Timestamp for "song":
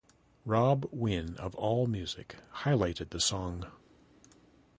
3.19-3.67